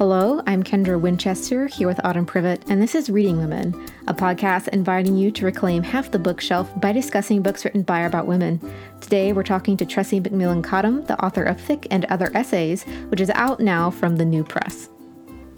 [0.00, 3.74] Hello, I'm Kendra Winchester here with Autumn Privett, and this is Reading Women,
[4.08, 8.06] a podcast inviting you to reclaim half the bookshelf by discussing books written by or
[8.06, 8.58] about women.
[9.02, 13.20] Today, we're talking to Tressie McMillan Cottom, the author of Thick and Other Essays, which
[13.20, 14.88] is out now from the New Press.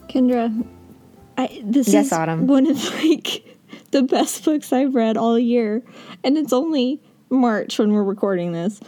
[0.09, 0.67] Kendra,
[1.39, 2.49] I, this Yes, is Autumn.
[2.49, 3.45] one of like
[3.93, 5.85] the best books I've read all year,
[6.25, 7.01] and it's only
[7.31, 8.81] March when we're recording this.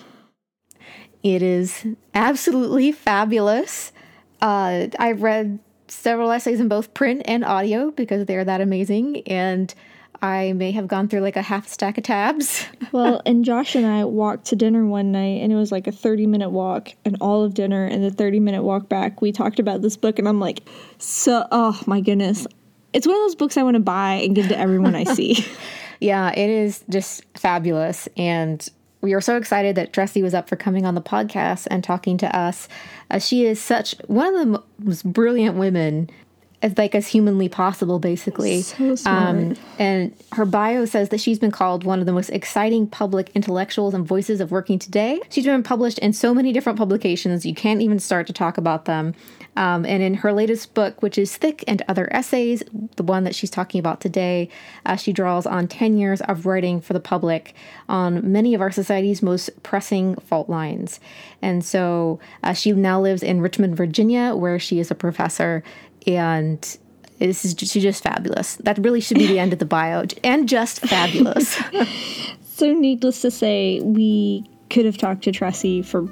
[1.22, 3.92] It is absolutely fabulous.
[4.40, 9.74] Uh, I've read several essays in both print and audio because they're that amazing, and
[10.22, 12.66] I may have gone through like a half stack of tabs.
[12.92, 15.92] Well, and Josh and I walked to dinner one night, and it was like a
[15.92, 19.58] 30 minute walk, and all of dinner and the 30 minute walk back, we talked
[19.58, 20.60] about this book, and I'm like,
[20.98, 22.46] so, oh my goodness.
[22.92, 25.44] It's one of those books I want to buy and give to everyone I see.
[26.00, 28.08] Yeah, it is just fabulous.
[28.16, 28.68] And
[29.04, 32.16] we are so excited that Tressie was up for coming on the podcast and talking
[32.18, 32.68] to us.
[33.10, 36.08] Uh, she is such one of the most brilliant women,
[36.62, 38.62] as like as humanly possible, basically.
[38.62, 38.96] So.
[39.04, 43.30] Um, and her bio says that she's been called one of the most exciting public
[43.34, 45.20] intellectuals and voices of working today.
[45.28, 48.86] She's been published in so many different publications, you can't even start to talk about
[48.86, 49.14] them.
[49.56, 52.62] Um, and in her latest book, which is Thick and Other Essays,
[52.96, 54.48] the one that she's talking about today,
[54.86, 57.54] uh, she draws on 10 years of writing for the public
[57.88, 61.00] on many of our society's most pressing fault lines.
[61.40, 65.62] And so uh, she now lives in Richmond, Virginia, where she is a professor.
[66.06, 66.60] And
[67.18, 68.56] this is just, she's just fabulous.
[68.56, 71.58] That really should be the end of the bio, and just fabulous.
[72.42, 76.08] so, needless to say, we could have talked to Tressie for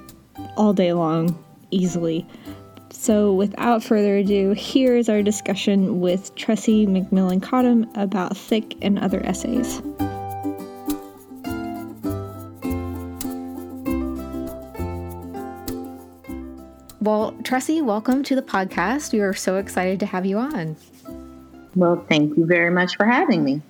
[0.56, 2.27] all day long, easily.
[2.93, 8.99] So, without further ado, here is our discussion with Tressie McMillan Cottom about Thick and
[8.99, 9.83] Other Essays.
[17.01, 19.12] well, Tressie, welcome to the podcast.
[19.12, 20.77] We are so excited to have you on.
[21.75, 23.62] Well, thank you very much for having me.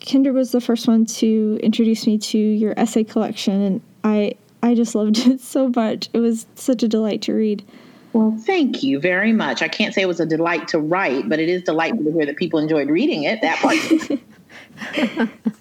[0.00, 4.74] Kendra was the first one to introduce me to your essay collection, and I I
[4.74, 6.10] just loved it so much.
[6.12, 7.64] It was such a delight to read.
[8.12, 9.62] Well, thank you very much.
[9.62, 12.26] I can't say it was a delight to write, but it is delightful to hear
[12.26, 13.40] that people enjoyed reading it.
[13.40, 15.30] That part.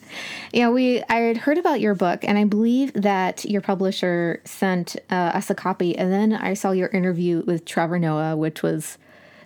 [0.54, 4.98] Yeah, we I had heard about your book, and I believe that your publisher sent
[5.10, 8.98] uh, us a copy, and then I saw your interview with Trevor Noah, which was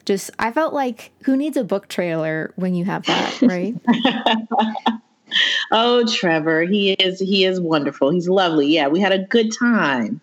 [0.06, 3.76] just I felt like who needs a book trailer when you have that, right?
[5.72, 8.10] oh, Trevor, he is he is wonderful.
[8.10, 8.68] He's lovely.
[8.68, 10.22] Yeah, we had a good time.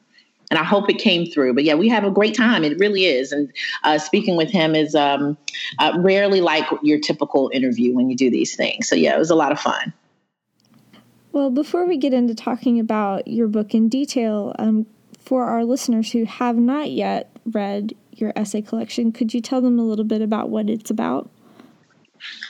[0.53, 1.55] And I hope it came through.
[1.55, 2.63] But yeah, we have a great time.
[2.63, 3.33] It really is.
[3.33, 3.51] And
[3.85, 5.39] uh, speaking with him is um,
[5.79, 8.87] uh, rarely like your typical interview when you do these things.
[8.87, 9.95] So yeah, it was a lot of fun.
[11.33, 14.85] Well, before we get into talking about your book in detail, um,
[15.19, 19.79] for our listeners who have not yet read your essay collection, could you tell them
[19.79, 21.31] a little bit about what it's about?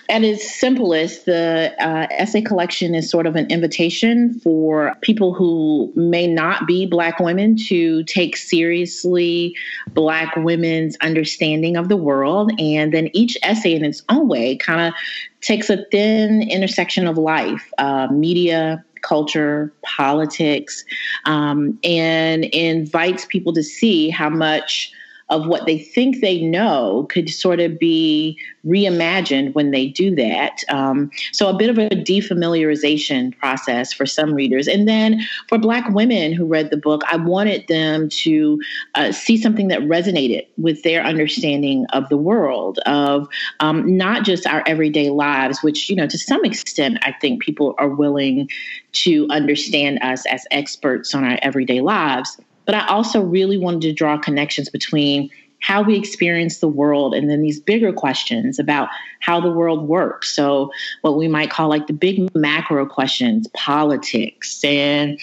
[0.08, 5.92] At its simplest, the uh, essay collection is sort of an invitation for people who
[5.94, 9.56] may not be Black women to take seriously
[9.94, 12.52] Black women's understanding of the world.
[12.60, 14.94] And then each essay, in its own way, kind of
[15.40, 20.84] takes a thin intersection of life, uh, media, culture, politics,
[21.24, 24.92] um, and invites people to see how much
[25.28, 30.62] of what they think they know could sort of be reimagined when they do that.
[30.68, 34.68] Um, so, a bit of a defamiliarization process for some readers.
[34.68, 38.60] And then for Black women who read the book, I wanted them to
[38.94, 43.28] uh, see something that resonated with their understanding of the world, of
[43.60, 47.74] um, not just our everyday lives, which, you know, to some extent, I think people
[47.78, 48.48] are willing
[48.92, 52.38] to understand us as experts on our everyday lives.
[52.64, 55.30] But I also really wanted to draw connections between
[55.62, 58.88] how we experience the world and then these bigger questions about
[59.20, 60.34] how the world works.
[60.34, 65.18] So, what we might call like the big macro questions politics and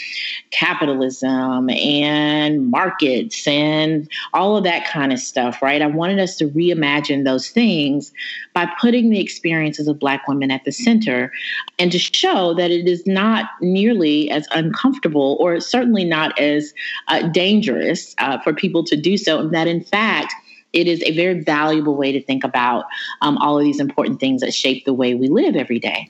[0.52, 5.82] capitalism and markets and all of that kind of stuff, right?
[5.82, 8.12] I wanted us to reimagine those things
[8.54, 11.32] by putting the experiences of Black women at the center
[11.78, 16.74] and to show that it is not nearly as uncomfortable or certainly not as
[17.10, 20.29] uh, dangerous uh, for people to do so, and that in fact,
[20.74, 22.86] it is a very valuable way to think about
[23.22, 26.10] um, all of these important things that shape the way we live every day.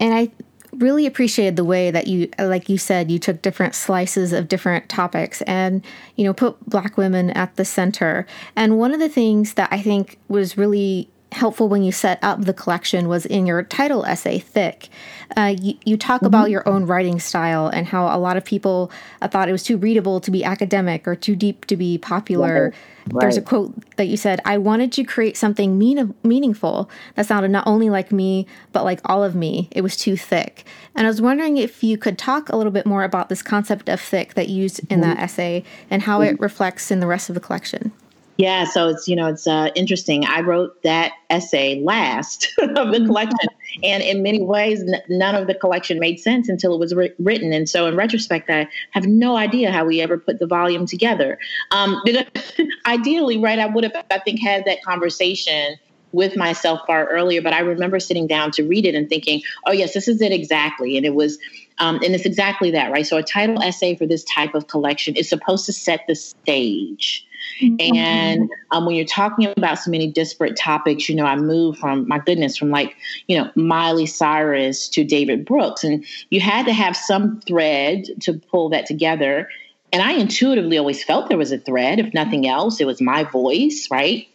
[0.00, 0.30] And I
[0.72, 4.88] really appreciated the way that you, like you said, you took different slices of different
[4.88, 5.84] topics and,
[6.16, 8.26] you know, put Black women at the center.
[8.54, 12.44] And one of the things that I think was really helpful when you set up
[12.44, 14.88] the collection was in your title essay, Thick.
[15.36, 16.26] Uh, you, you, talk mm-hmm.
[16.26, 18.90] about your own writing style and how a lot of people
[19.20, 22.72] uh, thought it was too readable to be academic or too deep to be popular.
[23.10, 23.20] Right.
[23.20, 27.50] There's a quote that you said, I wanted to create something mean- meaningful that sounded
[27.50, 29.68] not only like me, but like all of me.
[29.70, 30.64] It was too thick.
[30.94, 33.88] And I was wondering if you could talk a little bit more about this concept
[33.90, 35.02] of thick that you used in mm-hmm.
[35.02, 36.34] that essay and how mm-hmm.
[36.34, 37.92] it reflects in the rest of the collection.
[38.38, 40.24] Yeah, so it's you know it's uh, interesting.
[40.24, 43.06] I wrote that essay last of the mm-hmm.
[43.06, 43.48] collection,
[43.82, 47.12] and in many ways, n- none of the collection made sense until it was ri-
[47.18, 47.52] written.
[47.52, 51.36] And so, in retrospect, I have no idea how we ever put the volume together.
[51.72, 52.26] Um, because
[52.86, 55.76] ideally, right, I would have I think had that conversation
[56.12, 59.72] with myself far earlier, but I remember sitting down to read it and thinking, "Oh
[59.72, 61.38] yes, this is it exactly," and it was.
[61.80, 63.06] Um, and it's exactly that, right?
[63.06, 67.24] So, a title essay for this type of collection is supposed to set the stage
[67.60, 67.96] Mm-hmm.
[67.96, 72.06] And um, when you're talking about so many disparate topics, you know, I moved from,
[72.08, 72.96] my goodness, from like,
[73.26, 75.84] you know, Miley Cyrus to David Brooks.
[75.84, 79.48] And you had to have some thread to pull that together.
[79.92, 81.98] And I intuitively always felt there was a thread.
[81.98, 84.28] If nothing else, it was my voice, right?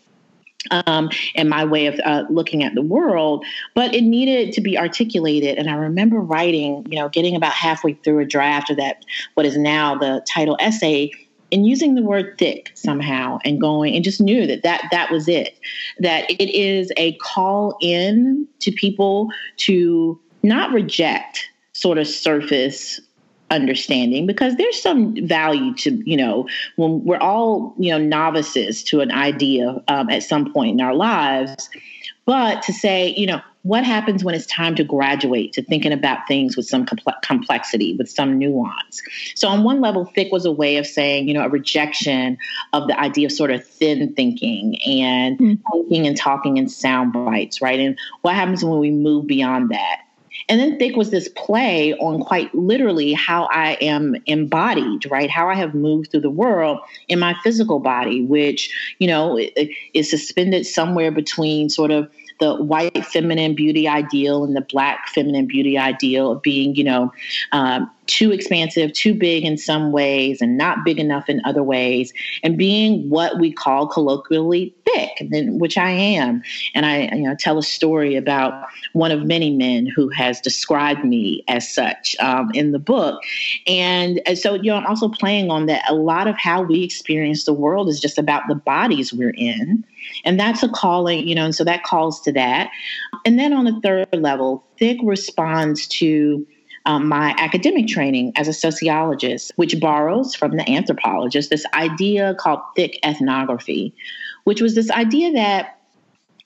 [0.71, 3.45] Um, and my way of uh, looking at the world,
[3.75, 5.57] but it needed to be articulated.
[5.57, 9.03] And I remember writing, you know, getting about halfway through a draft of that,
[9.33, 11.11] what is now the title essay,
[11.53, 15.27] and using the word thick somehow and going and just knew that that that was
[15.27, 15.57] it.
[15.99, 22.99] That it is a call in to people to not reject sort of surface
[23.51, 29.01] understanding because there's some value to you know when we're all you know novices to
[29.01, 31.69] an idea um, at some point in our lives.
[32.25, 36.27] But to say, you know, what happens when it's time to graduate to thinking about
[36.27, 36.85] things with some
[37.23, 39.01] complexity, with some nuance?
[39.35, 42.37] So, on one level, thick was a way of saying, you know, a rejection
[42.73, 45.61] of the idea of sort of thin thinking and mm-hmm.
[45.71, 47.79] thinking and talking in sound bites, right?
[47.79, 50.01] And what happens when we move beyond that?
[50.49, 55.29] And then Thick was this play on quite literally how I am embodied, right?
[55.29, 59.39] How I have moved through the world in my physical body, which, you know,
[59.93, 62.09] is suspended somewhere between sort of
[62.39, 67.11] the white feminine beauty ideal and the black feminine beauty ideal of being, you know,
[67.51, 72.11] um, too expansive, too big in some ways, and not big enough in other ways,
[72.43, 76.41] and being what we call colloquially thick, which I am.
[76.75, 81.03] And I, you know, tell a story about one of many men who has described
[81.05, 83.21] me as such um, in the book.
[83.67, 85.83] And, and so, you know, I'm also playing on that.
[85.89, 89.83] A lot of how we experience the world is just about the bodies we're in.
[90.25, 92.69] And that's a calling, you know, and so that calls to that.
[93.25, 96.45] And then on the third level, thick responds to
[96.85, 102.59] um, my academic training as a sociologist, which borrows from the anthropologist this idea called
[102.75, 103.93] thick ethnography,
[104.43, 105.79] which was this idea that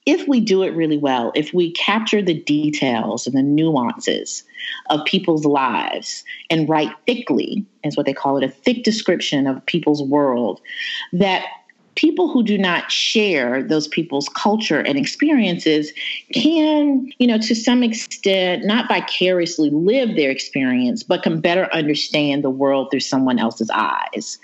[0.05, 4.43] if we do it really well, if we capture the details and the nuances
[4.89, 9.65] of people's lives and write thickly, is what they call it, a thick description of
[9.65, 10.61] people's world,
[11.11, 11.43] that
[11.97, 15.91] people who do not share those people's culture and experiences
[16.31, 22.43] can, you know, to some extent, not vicariously live their experience, but can better understand
[22.43, 24.37] the world through someone else's eyes.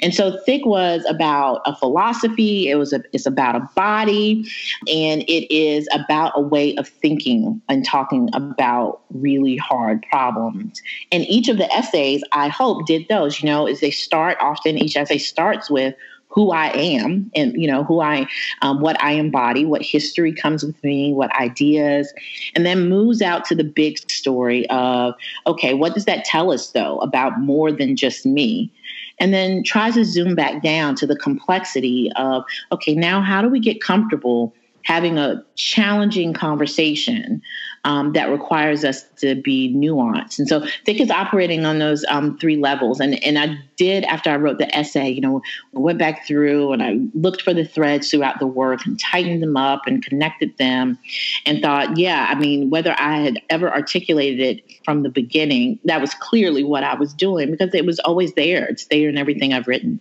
[0.00, 4.48] And so Thick was about a philosophy, it was a, it's about a body,
[4.86, 10.80] and it is about a way of thinking and talking about really hard problems.
[11.10, 14.78] And each of the essays, I hope, did those, you know, is they start often,
[14.78, 15.96] each essay starts with
[16.30, 18.26] who I am and you know who I
[18.62, 22.12] um, what I embody, what history comes with me, what ideas,
[22.54, 25.14] and then moves out to the big story of
[25.46, 28.72] okay, what does that tell us though about more than just me?
[29.18, 33.48] And then tries to zoom back down to the complexity of okay, now how do
[33.48, 37.42] we get comfortable having a challenging conversation
[37.84, 40.38] um, that requires us to be nuanced.
[40.38, 43.00] And so Thick is operating on those um, three levels.
[43.00, 45.40] And, and I did, after I wrote the essay, you know,
[45.72, 49.56] went back through and I looked for the threads throughout the work and tightened them
[49.56, 50.98] up and connected them
[51.46, 56.00] and thought, yeah, I mean, whether I had ever articulated it from the beginning, that
[56.00, 58.66] was clearly what I was doing because it was always there.
[58.66, 60.00] It's there in everything I've written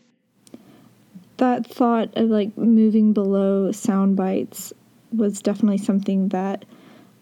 [1.40, 4.72] that thought of like moving below sound bites
[5.12, 6.66] was definitely something that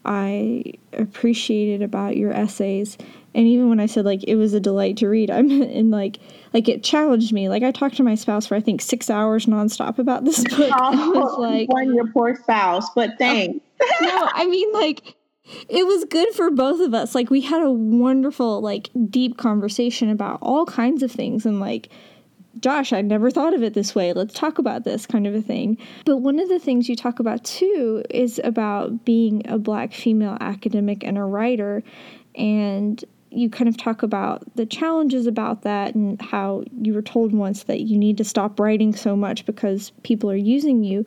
[0.04, 2.96] I appreciated about your essays.
[3.34, 6.18] And even when I said like it was a delight to read, I'm in like
[6.52, 7.48] like it challenged me.
[7.48, 10.72] Like I talked to my spouse for I think six hours nonstop about this book.
[10.74, 13.64] Oh, was like, one your poor spouse, but oh, thanks.
[14.00, 15.14] no, I mean like
[15.68, 17.14] it was good for both of us.
[17.14, 21.88] Like we had a wonderful like deep conversation about all kinds of things and like
[22.60, 24.12] Josh, I never thought of it this way.
[24.12, 25.78] Let's talk about this kind of a thing.
[26.04, 30.36] But one of the things you talk about too is about being a black female
[30.40, 31.82] academic and a writer.
[32.34, 37.32] And you kind of talk about the challenges about that and how you were told
[37.32, 41.04] once that you need to stop writing so much because people are using you.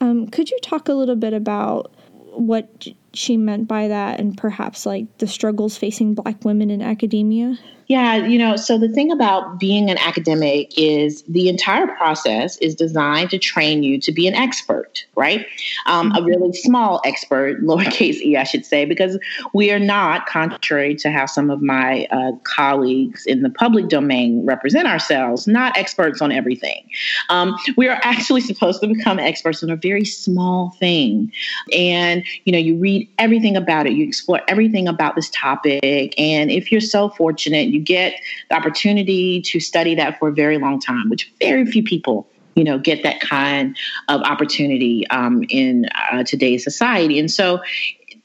[0.00, 1.94] Um, could you talk a little bit about
[2.34, 7.58] what she meant by that and perhaps like the struggles facing black women in academia?
[7.88, 12.74] Yeah, you know, so the thing about being an academic is the entire process is
[12.74, 15.46] designed to train you to be an expert, right?
[15.86, 19.18] Um, a really small expert, lowercase e, I should say, because
[19.52, 24.44] we are not, contrary to how some of my uh, colleagues in the public domain
[24.46, 26.88] represent ourselves, not experts on everything.
[27.28, 31.32] Um, we are actually supposed to become experts on a very small thing.
[31.72, 36.14] And, you know, you read everything about it, you explore everything about this topic.
[36.18, 38.14] And if you're so fortunate, you get
[38.48, 42.64] the opportunity to study that for a very long time, which very few people you
[42.64, 43.76] know get that kind
[44.08, 47.18] of opportunity um, in uh, today's society.
[47.18, 47.62] And so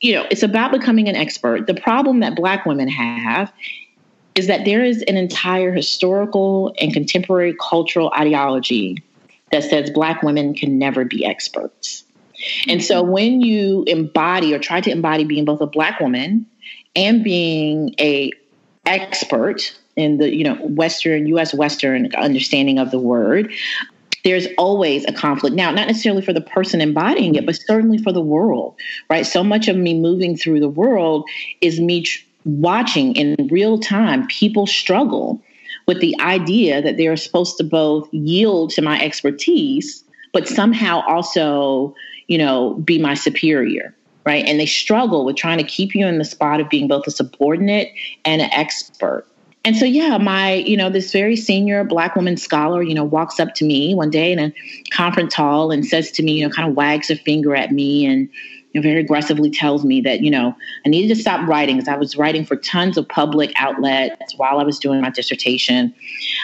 [0.02, 1.68] you know it's about becoming an expert.
[1.68, 3.52] The problem that black women have
[4.36, 9.04] is that there is an entire historical and contemporary cultural ideology
[9.52, 12.04] that says black women can never be experts.
[12.68, 16.46] And so when you embody or try to embody being both a black woman
[16.96, 18.32] and being a
[18.88, 23.54] expert in the you know western us western understanding of the word
[24.24, 25.56] there's always a conflict.
[25.56, 28.76] Now not necessarily for the person embodying it but certainly for the world
[29.10, 29.26] right?
[29.26, 31.30] So much of me moving through the world
[31.62, 35.42] is me tr- watching in real time people struggle
[35.86, 40.04] with the idea that they're supposed to both yield to my expertise
[40.34, 41.94] but somehow also
[42.28, 43.94] you know be my superior
[44.28, 44.46] right?
[44.46, 47.12] And they struggle with trying to keep you in the spot of being both a
[47.12, 47.94] subordinate
[48.26, 49.26] and an expert.
[49.64, 53.40] And so, yeah, my, you know, this very senior black woman scholar, you know, walks
[53.40, 54.54] up to me one day in a
[54.92, 58.06] conference hall and says to me, you know, kind of wags a finger at me
[58.06, 58.28] and,
[58.74, 60.54] you know, very aggressively tells me that, you know,
[60.86, 64.60] I needed to stop writing because I was writing for tons of public outlets while
[64.60, 65.96] I was doing my dissertation,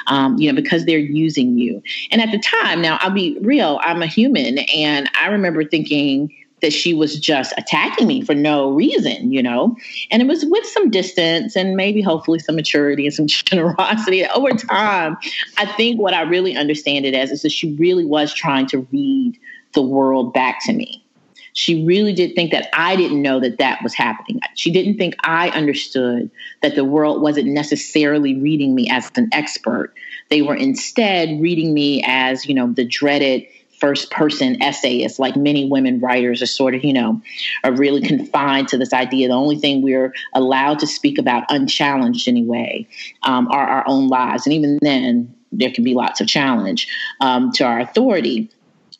[0.08, 1.84] um, you know, because they're using you.
[2.12, 4.60] And at the time, now I'll be real, I'm a human.
[4.74, 9.75] And I remember thinking, that she was just attacking me for no reason, you know?
[10.10, 14.25] And it was with some distance and maybe hopefully some maturity and some generosity.
[14.25, 15.17] Over time,
[15.58, 18.88] I think what I really understand it as is that she really was trying to
[18.91, 19.38] read
[19.74, 21.03] the world back to me.
[21.51, 24.39] She really did think that I didn't know that that was happening.
[24.55, 29.93] She didn't think I understood that the world wasn't necessarily reading me as an expert.
[30.29, 33.46] They were instead reading me as, you know, the dreaded
[33.84, 37.22] first person essayist, like many women writers are sort of, you know,
[37.66, 39.28] are really confined to this idea.
[39.28, 42.88] The only thing we're allowed to speak about, unchallenged anyway,
[43.24, 44.46] um, are our own lives.
[44.46, 46.88] And even then, there can be lots of challenge
[47.20, 48.50] um, to our authority.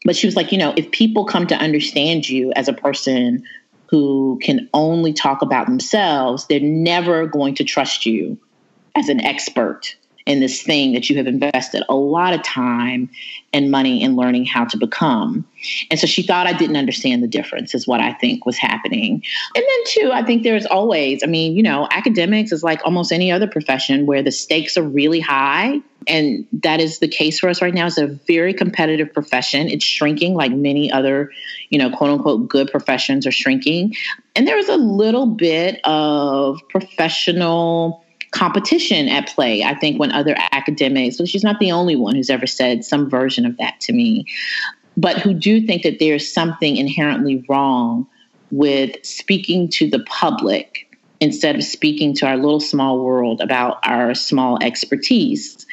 [0.04, 3.42] But she was like, you know, if people come to understand you as a person
[3.88, 8.38] who can only talk about themselves, they're never going to trust you
[8.98, 13.10] as an expert in this thing that you have invested a lot of time
[13.52, 15.46] and money in learning how to become.
[15.92, 19.24] And so she thought I didn't understand the difference, is what I think was happening.
[19.56, 23.12] And then, too, I think there's always, I mean, you know, academics is like almost
[23.12, 25.82] any other profession where the stakes are really high.
[26.08, 27.88] And that is the case for us right now.
[27.88, 29.70] It's a very competitive profession.
[29.70, 31.32] It's shrinking like many other,
[31.70, 33.96] you know, quote unquote, good professions are shrinking.
[34.36, 38.03] And there is a little bit of professional
[38.34, 39.64] competition at play.
[39.64, 43.10] I think when other academics, but she's not the only one who's ever said some
[43.10, 44.26] version of that to me,
[44.98, 48.08] but who do think that there's something inherently wrong
[48.52, 54.14] with speaking to the public instead of speaking to our little small world about our
[54.14, 55.66] small expertise.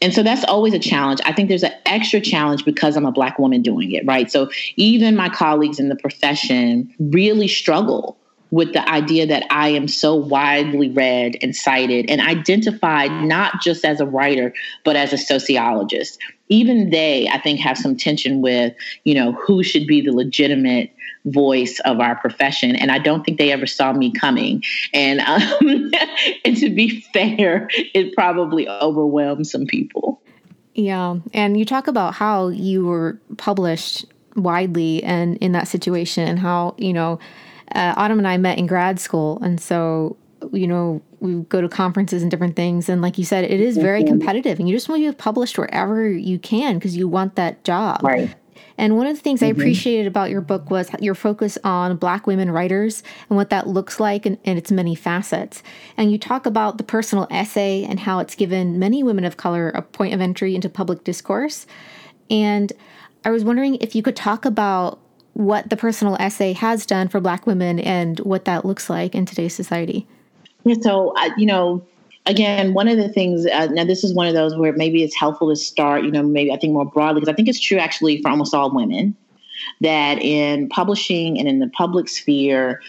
[0.00, 1.20] And so that's always a challenge.
[1.26, 4.30] I think there's an extra challenge because I'm a Black woman doing it, right?
[4.30, 8.18] So even my colleagues in the profession really struggle
[8.54, 13.84] with the idea that I am so widely read and cited and identified not just
[13.84, 16.20] as a writer, but as a sociologist.
[16.48, 20.92] Even they, I think, have some tension with, you know, who should be the legitimate
[21.24, 22.76] voice of our profession.
[22.76, 24.62] And I don't think they ever saw me coming.
[24.92, 25.90] And, um,
[26.44, 30.22] and to be fair, it probably overwhelmed some people.
[30.74, 31.16] Yeah.
[31.32, 34.04] And you talk about how you were published
[34.36, 37.18] widely and in that situation and how, you know,
[37.72, 40.16] uh, Autumn and I met in grad school, and so
[40.52, 42.88] you know we go to conferences and different things.
[42.88, 44.08] And like you said, it is very mm-hmm.
[44.08, 47.64] competitive, and you just want to be published wherever you can because you want that
[47.64, 48.02] job.
[48.02, 48.34] Right.
[48.76, 49.46] And one of the things mm-hmm.
[49.46, 53.66] I appreciated about your book was your focus on Black women writers and what that
[53.66, 55.62] looks like in, in its many facets.
[55.96, 59.68] And you talk about the personal essay and how it's given many women of color
[59.70, 61.66] a point of entry into public discourse.
[62.30, 62.72] And
[63.24, 64.98] I was wondering if you could talk about
[65.34, 69.26] what the personal essay has done for Black women and what that looks like in
[69.26, 70.06] today's society.
[70.80, 71.84] So, uh, you know,
[72.26, 75.14] again, one of the things, uh, now this is one of those where maybe it's
[75.14, 77.78] helpful to start, you know, maybe I think more broadly, because I think it's true
[77.78, 79.14] actually for almost all women
[79.80, 82.80] that in publishing and in the public sphere,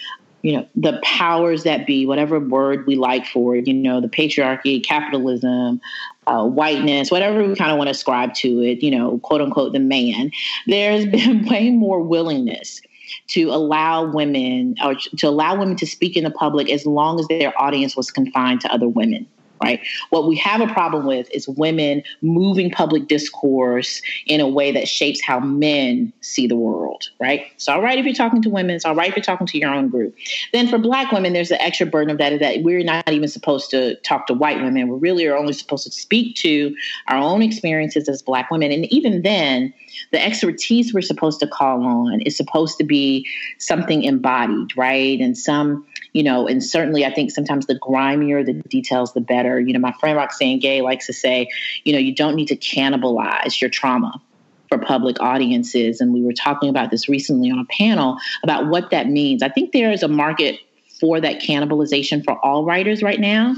[0.41, 4.07] you know, the powers that be, whatever word we like for it, you know, the
[4.07, 5.81] patriarchy, capitalism,
[6.27, 9.73] uh, whiteness, whatever we kind of want to ascribe to it, you know, quote unquote,
[9.73, 10.31] the man,
[10.67, 12.81] there's been way more willingness
[13.27, 17.27] to allow women or to allow women to speak in the public as long as
[17.27, 19.27] their audience was confined to other women
[19.63, 19.81] right?
[20.09, 24.87] What we have a problem with is women moving public discourse in a way that
[24.87, 27.45] shapes how men see the world, right?
[27.55, 29.57] It's all right if you're talking to women, it's all right if you're talking to
[29.57, 30.15] your own group.
[30.53, 33.27] Then for black women, there's the extra burden of that is that we're not even
[33.27, 34.87] supposed to talk to white women.
[34.87, 36.75] We really are only supposed to speak to
[37.07, 38.71] our own experiences as black women.
[38.71, 39.73] And even then,
[40.11, 45.19] the expertise we're supposed to call on is supposed to be something embodied, right?
[45.19, 49.44] And some, you know, and certainly I think sometimes the grimier the details, the better.
[49.45, 51.47] You know, my friend Roxane Gay likes to say,
[51.83, 54.21] you know, you don't need to cannibalize your trauma
[54.67, 56.01] for public audiences.
[56.01, 59.43] And we were talking about this recently on a panel about what that means.
[59.43, 60.59] I think there is a market
[60.99, 63.55] for that cannibalization for all writers right now.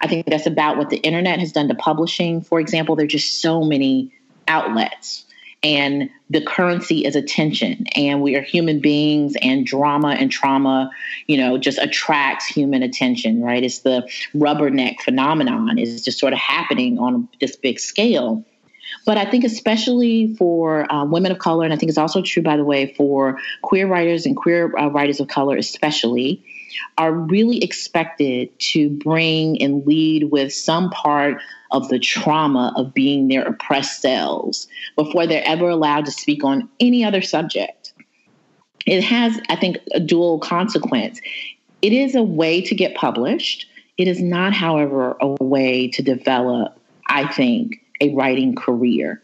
[0.00, 2.40] I think that's about what the internet has done to publishing.
[2.40, 4.12] For example, there are just so many
[4.48, 5.24] outlets
[5.62, 7.84] and the currency is attention.
[7.94, 10.90] And we are human beings and drama and trauma
[11.26, 13.62] you know just attracts human attention right?
[13.62, 18.44] It's the rubberneck phenomenon is just sort of happening on this big scale.
[19.06, 22.42] But I think, especially for uh, women of color, and I think it's also true,
[22.42, 26.44] by the way, for queer writers and queer uh, writers of color, especially,
[26.98, 31.40] are really expected to bring and lead with some part
[31.72, 36.68] of the trauma of being their oppressed selves before they're ever allowed to speak on
[36.80, 37.92] any other subject.
[38.86, 41.20] It has, I think, a dual consequence.
[41.82, 43.66] It is a way to get published.
[43.98, 49.22] It is not, however, a way to develop, I think, a writing career.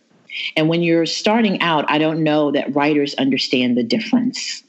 [0.57, 4.63] And when you're starting out, I don't know that writers understand the difference.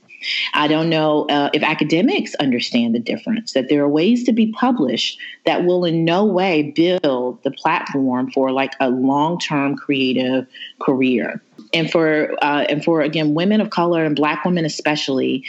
[0.54, 4.52] I don't know uh, if academics understand the difference, that there are ways to be
[4.52, 10.48] published that will in no way build the platform for like a long term creative
[10.80, 11.42] career.
[11.74, 15.44] And for, uh, and for again, women of color and Black women especially,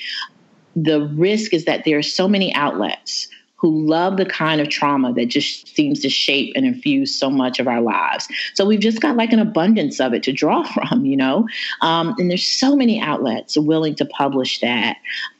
[0.75, 5.13] the risk is that there are so many outlets who love the kind of trauma
[5.13, 8.29] that just seems to shape and infuse so much of our lives.
[8.55, 11.47] So we've just got like an abundance of it to draw from, you know?
[11.83, 14.97] Um, and there's so many outlets willing to publish that,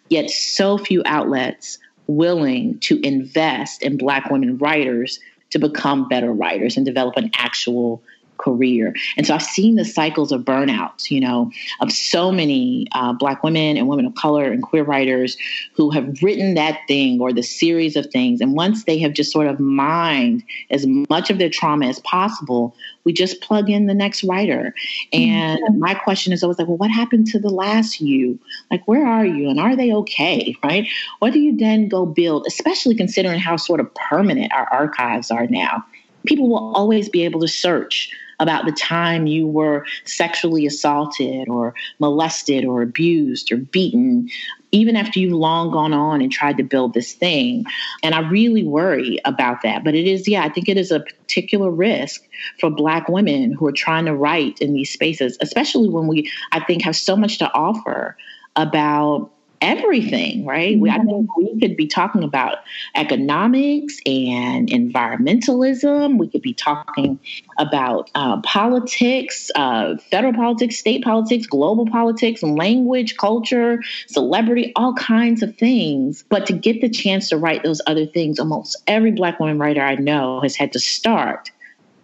[0.09, 1.79] yet so few outlets
[2.09, 8.03] willing to invest in Black women writers to become better writers and develop an actual
[8.39, 8.95] career.
[9.17, 13.43] And so I've seen the cycles of burnout, you know, of so many uh, Black
[13.43, 15.37] women and women of color and queer writers
[15.75, 18.41] who have written that thing or the series of things.
[18.41, 22.75] And once they have just sort of mined as much of their trauma as possible,
[23.05, 24.75] we just plug in the next writer.
[25.13, 25.79] And mm-hmm.
[25.79, 28.39] my question is always like, well, what happened to the last you?
[28.71, 29.49] Like, where are you?
[29.49, 30.55] And are they okay?
[30.63, 30.87] Right?
[31.19, 35.47] What do you then go build, especially considering how sort of permanent our archives are
[35.47, 35.85] now?
[36.27, 41.75] People will always be able to search about the time you were sexually assaulted or
[41.99, 44.29] molested or abused or beaten,
[44.71, 47.65] even after you've long gone on and tried to build this thing.
[48.03, 49.83] And I really worry about that.
[49.83, 52.23] But it is, yeah, I think it is a particular risk
[52.61, 56.61] for Black women who are trying to write in these spaces, especially when we, I
[56.61, 58.17] think, have so much to offer
[58.55, 60.79] about everything, right?
[60.79, 62.59] We, I think we could be talking about
[62.95, 66.19] economics and environmentalism.
[66.19, 67.19] We could be talking
[67.59, 75.43] about uh, politics, uh, federal politics, state politics, global politics, language, culture, celebrity, all kinds
[75.43, 76.25] of things.
[76.29, 79.83] But to get the chance to write those other things, almost every Black woman writer
[79.83, 81.51] I know has had to start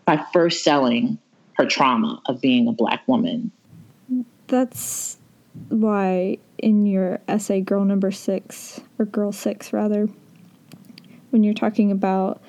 [0.04, 1.18] by first selling
[1.54, 3.50] her trauma of being a Black woman.
[4.48, 5.18] That's
[5.68, 10.08] why in your essay, Girl Number Six, or Girl Six rather,
[11.28, 12.42] when you're talking about,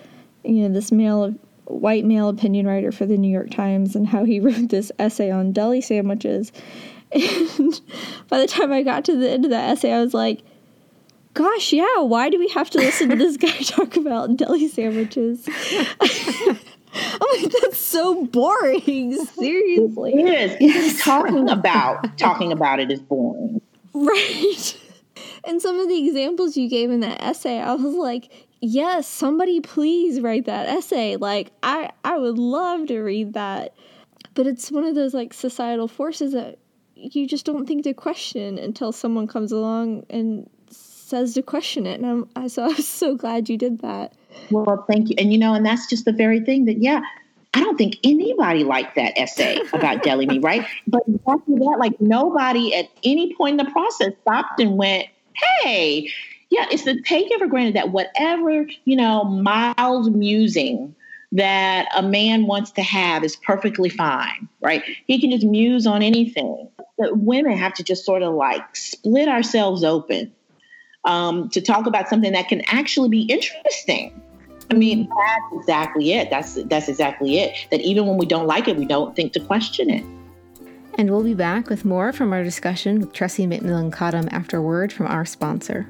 [0.45, 1.31] you know, this male,
[1.65, 5.29] white male opinion writer for the New York Times and how he wrote this essay
[5.31, 6.53] on deli sandwiches.
[7.11, 7.81] And
[8.29, 10.41] by the time I got to the end of that essay, I was like,
[11.33, 15.45] gosh, yeah, why do we have to listen to this guy talk about deli sandwiches?
[15.99, 19.25] I'm like, that's so boring.
[19.25, 20.13] Seriously.
[20.13, 20.57] It is.
[20.61, 21.03] Yes.
[21.03, 23.59] Talking about talking about it is boring.
[24.05, 24.77] Right.
[25.45, 28.29] And some of the examples you gave in that essay, I was like,
[28.59, 31.15] yes, somebody please write that essay.
[31.15, 33.73] Like I I would love to read that.
[34.33, 36.57] But it's one of those like societal forces that
[36.95, 42.01] you just don't think to question until someone comes along and says to question it.
[42.01, 44.13] And I'm I, so I was so glad you did that.
[44.51, 45.15] Well, thank you.
[45.17, 47.01] And you know, and that's just the very thing that yeah,
[47.55, 50.67] I don't think anybody liked that essay about Deli Me, right?
[50.87, 56.11] But after that, like nobody at any point in the process stopped and went, hey,
[56.49, 60.93] yeah, it's the taking for granted that whatever, you know, mild musing
[61.31, 64.83] that a man wants to have is perfectly fine, right?
[65.07, 66.69] He can just muse on anything.
[66.97, 70.33] But women have to just sort of like split ourselves open
[71.05, 74.21] um, to talk about something that can actually be interesting.
[74.71, 76.29] I mean, that's exactly it.
[76.29, 77.67] That's that's exactly it.
[77.71, 80.03] That even when we don't like it, we don't think to question it.
[80.97, 84.93] And we'll be back with more from our discussion with Tressie McMillan Cottom after word
[84.93, 85.87] from our sponsor.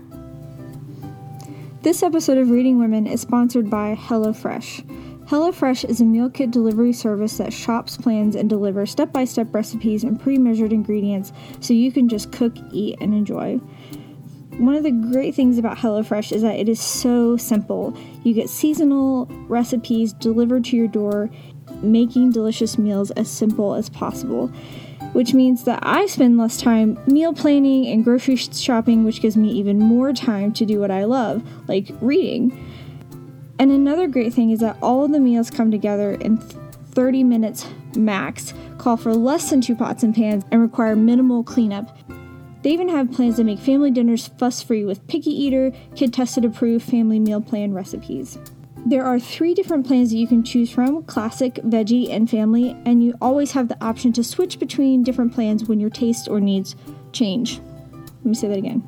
[1.84, 5.28] This episode of Reading Women is sponsored by HelloFresh.
[5.28, 9.54] HelloFresh is a meal kit delivery service that shops, plans, and delivers step by step
[9.54, 13.60] recipes and pre measured ingredients so you can just cook, eat, and enjoy.
[14.58, 17.98] One of the great things about HelloFresh is that it is so simple.
[18.24, 21.30] You get seasonal recipes delivered to your door,
[21.82, 24.52] making delicious meals as simple as possible
[25.16, 29.50] which means that I spend less time meal planning and grocery shopping, which gives me
[29.52, 32.52] even more time to do what I love, like reading.
[33.58, 37.66] And another great thing is that all of the meals come together in 30 minutes
[37.96, 41.98] max, call for less than two pots and pans, and require minimal cleanup.
[42.66, 46.46] They even have plans to make family dinners fuss free with picky eater, kid tested
[46.46, 48.40] approved family meal plan recipes.
[48.88, 53.04] There are three different plans that you can choose from classic, veggie, and family, and
[53.04, 56.76] you always have the option to switch between different plans when your taste or needs
[57.12, 57.60] change.
[57.92, 58.82] Let me say that again.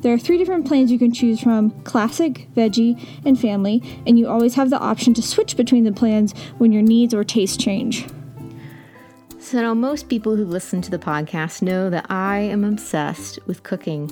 [0.00, 4.26] There are three different plans you can choose from classic, veggie, and family, and you
[4.26, 8.08] always have the option to switch between the plans when your needs or tastes change.
[9.46, 13.62] So, now most people who listen to the podcast know that I am obsessed with
[13.62, 14.10] cooking.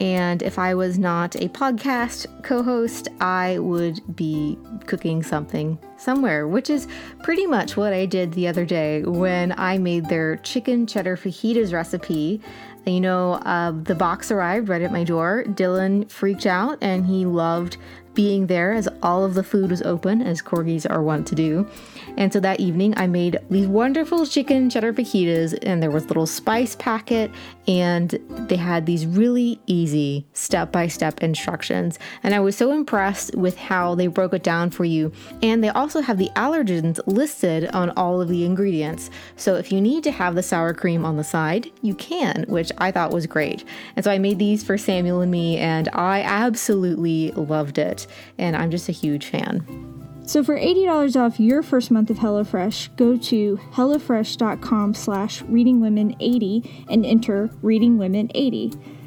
[0.00, 6.48] And if I was not a podcast co host, I would be cooking something somewhere,
[6.48, 6.88] which is
[7.22, 11.72] pretty much what I did the other day when I made their chicken cheddar fajitas
[11.72, 12.40] recipe.
[12.86, 15.44] You know, uh, the box arrived right at my door.
[15.46, 17.76] Dylan freaked out and he loved
[18.14, 21.66] being there as all of the food was open, as corgis are wont to do.
[22.16, 26.08] And so that evening, I made these wonderful chicken cheddar fajitas, and there was a
[26.08, 27.30] little spice packet,
[27.66, 31.98] and they had these really easy step by step instructions.
[32.22, 35.12] And I was so impressed with how they broke it down for you.
[35.42, 39.10] And they also have the allergens listed on all of the ingredients.
[39.36, 42.70] So if you need to have the sour cream on the side, you can, which
[42.78, 43.64] I thought was great.
[43.96, 48.03] And so I made these for Samuel and me, and I absolutely loved it.
[48.38, 49.92] And I'm just a huge fan.
[50.26, 57.04] So for $80 off your first month of HelloFresh, go to HelloFresh.com slash ReadingWomen80 and
[57.04, 59.02] enter ReadingWomen80.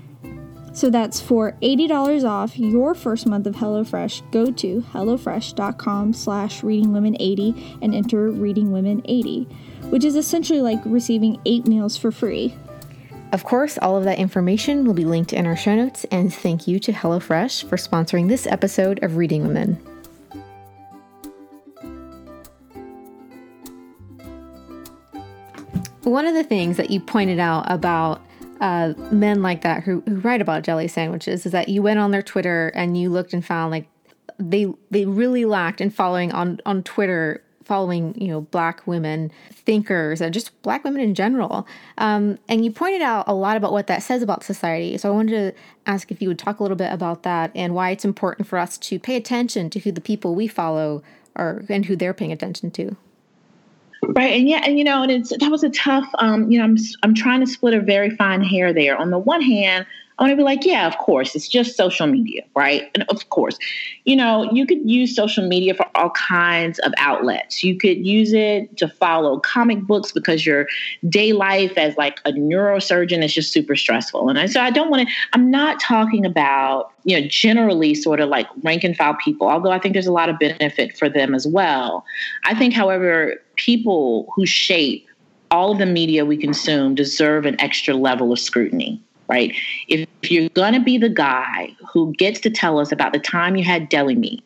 [0.78, 7.80] So that's for $80 off your first month of HelloFresh, go to HelloFresh.com slash ReadingWomen80
[7.82, 12.56] and enter ReadingWomen80, which is essentially like receiving eight meals for free.
[13.34, 16.66] Of course, all of that information will be linked in our show notes, and thank
[16.66, 19.74] you to HelloFresh for sponsoring this episode of Reading Women.
[26.04, 28.22] One of the things that you pointed out about
[28.62, 32.12] uh, men like that who, who write about jelly sandwiches is that you went on
[32.12, 33.90] their Twitter and you looked and found like
[34.40, 40.22] they they really lacked in following on on Twitter following you know black women thinkers
[40.22, 43.88] and just black women in general um, and you pointed out a lot about what
[43.88, 46.78] that says about society so i wanted to ask if you would talk a little
[46.78, 50.02] bit about that and why it's important for us to pay attention to who the
[50.02, 51.04] people we follow
[51.36, 52.96] are and who they're paying attention to
[54.10, 56.08] Right, and yeah, and you know, and it's that was a tough.
[56.20, 58.96] Um, you know, I'm I'm trying to split a very fine hair there.
[58.96, 59.86] On the one hand,
[60.18, 62.90] I want to be like, yeah, of course, it's just social media, right?
[62.96, 63.60] And of course,
[64.04, 67.64] you know, you could use social media for all kinds of outlets.
[67.64, 70.68] You could use it to follow comic books because your
[71.08, 74.28] day life as like a neurosurgeon is just super stressful.
[74.28, 78.20] And I, so I don't want to, I'm not talking about, you know, generally sort
[78.20, 81.10] of like rank and file people, although I think there's a lot of benefit for
[81.10, 82.04] them as well.
[82.44, 85.08] I think, however, people who shape
[85.52, 89.56] all of the media we consume deserve an extra level of scrutiny right?
[89.88, 93.20] If, if you're going to be the guy who gets to tell us about the
[93.20, 94.44] time you had deli meat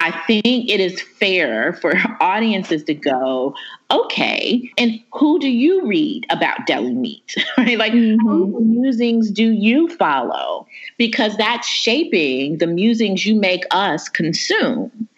[0.00, 3.54] I think it is fair for audiences to go,
[3.90, 7.34] okay, and who do you read about deli meat?
[7.58, 7.78] right?
[7.78, 8.26] Like, mm-hmm.
[8.26, 10.66] whose musings do you follow?
[10.98, 15.08] Because that's shaping the musings you make us consume.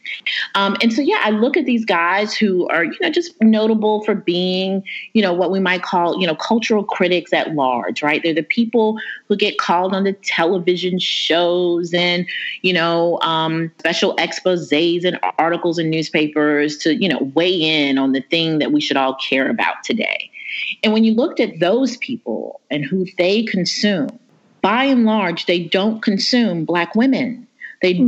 [0.55, 4.05] Um, and so, yeah, I look at these guys who are, you know, just notable
[4.05, 8.23] for being, you know, what we might call, you know, cultural critics at large, right?
[8.23, 12.27] They're the people who get called on the television shows and,
[12.63, 18.13] you know, um, special exposés and articles in newspapers to, you know, weigh in on
[18.13, 20.31] the thing that we should all care about today.
[20.83, 24.19] And when you looked at those people and who they consume,
[24.61, 27.47] by and large, they don't consume Black women.
[27.83, 28.07] They mm-hmm.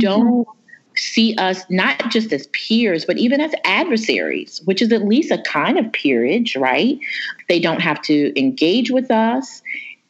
[0.95, 5.41] See us not just as peers, but even as adversaries, which is at least a
[5.43, 6.99] kind of peerage, right?
[7.47, 9.61] They don't have to engage with us.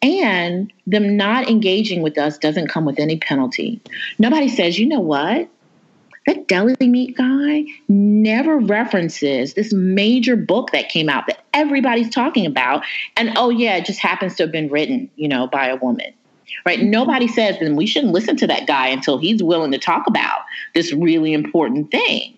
[0.03, 3.79] And them not engaging with us doesn't come with any penalty.
[4.17, 5.47] Nobody says, you know what?
[6.25, 12.45] That deli meat guy never references this major book that came out that everybody's talking
[12.45, 12.83] about.
[13.15, 16.13] And oh, yeah, it just happens to have been written, you know, by a woman
[16.65, 16.81] right?
[16.81, 20.39] Nobody says then we shouldn't listen to that guy until he's willing to talk about
[20.73, 22.37] this really important thing,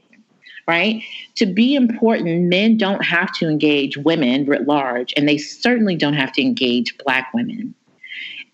[0.68, 1.02] right?
[1.36, 6.14] To be important, men don't have to engage women writ large, and they certainly don't
[6.14, 7.74] have to engage Black women.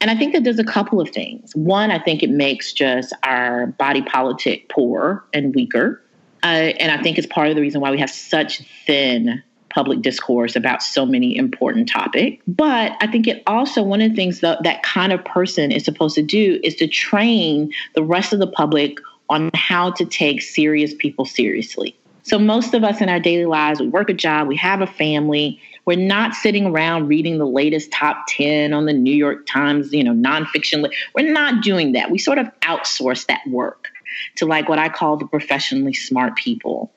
[0.02, 1.54] And I think that there's a couple of things.
[1.56, 6.02] One, I think it makes just our body politic poor and weaker.
[6.41, 9.43] Uh, and I think it's part of the reason why we have such thin
[9.79, 12.43] public discourse about so many important topics.
[12.45, 15.85] But I think it also, one of the things that that kind of person is
[15.85, 18.97] supposed to do is to train the rest of the public
[19.29, 21.95] on how to take serious people seriously.
[22.23, 24.87] So most of us in our daily lives, we work a job, we have a
[24.87, 29.93] family, we're not sitting around reading the latest top 10 on the New York Times,
[29.93, 30.91] you know, nonfiction.
[31.15, 32.11] We're not doing that.
[32.11, 33.87] We sort of outsource that work
[34.35, 36.91] to like what I call the professionally smart people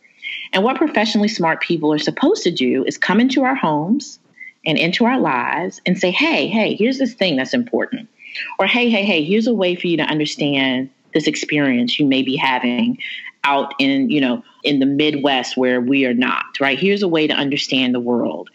[0.52, 4.18] and what professionally smart people are supposed to do is come into our homes
[4.66, 8.08] and into our lives and say, hey, hey, here's this thing that's important.
[8.58, 12.22] Or hey, hey, hey, here's a way for you to understand this experience you may
[12.22, 12.98] be having
[13.44, 16.78] out in, you know, in the Midwest where we are not, right?
[16.78, 18.50] Here's a way to understand the world.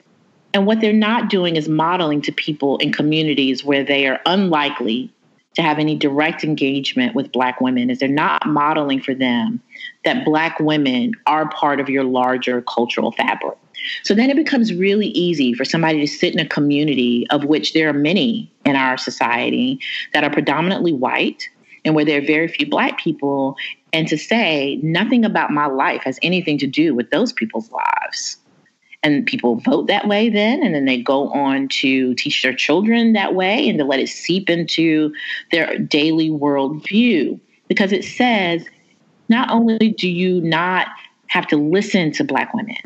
[0.53, 5.11] And what they're not doing is modeling to people in communities where they are unlikely
[5.55, 9.59] to have any direct engagement with Black women is they're not modeling for them
[10.05, 13.57] that Black women are part of your larger cultural fabric.
[14.03, 17.73] So then it becomes really easy for somebody to sit in a community of which
[17.73, 19.79] there are many in our society
[20.13, 21.49] that are predominantly white
[21.85, 23.55] and where there are very few Black people,
[23.93, 28.37] and to say nothing about my life has anything to do with those people's lives
[29.03, 33.13] and people vote that way then and then they go on to teach their children
[33.13, 35.13] that way and to let it seep into
[35.51, 37.39] their daily worldview.
[37.67, 38.65] Because it says
[39.29, 40.87] not only do you not
[41.27, 42.77] have to listen to black women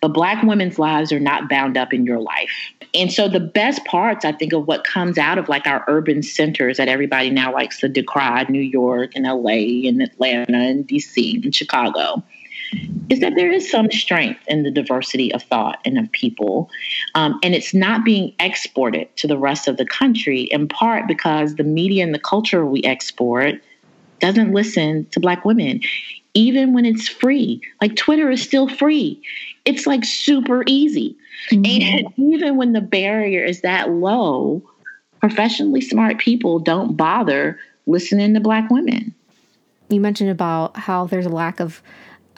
[0.00, 2.72] but black women's lives are not bound up in your life.
[2.94, 6.22] And so the best parts i think of what comes out of like our urban
[6.22, 11.44] centers that everybody now likes to decry new york and la and atlanta and dc
[11.44, 12.22] and chicago
[13.08, 16.70] is that there is some strength in the diversity of thought and of people.
[17.14, 21.56] Um, and it's not being exported to the rest of the country, in part because
[21.56, 23.56] the media and the culture we export
[24.20, 25.80] doesn't listen to Black women,
[26.34, 27.60] even when it's free.
[27.80, 29.20] Like Twitter is still free,
[29.64, 31.16] it's like super easy.
[31.50, 31.64] Mm-hmm.
[31.82, 34.62] And even when the barrier is that low,
[35.20, 39.14] professionally smart people don't bother listening to Black women.
[39.88, 41.82] You mentioned about how there's a lack of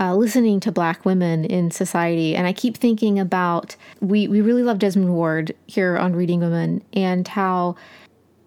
[0.00, 2.34] uh, listening to black women in society.
[2.34, 6.82] And I keep thinking about we, we really love Jesmyn Ward here on Reading Women
[6.92, 7.76] and how